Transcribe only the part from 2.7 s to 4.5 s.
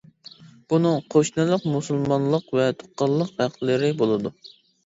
تۇغقانلىق ھەقلىرى بولىدۇ.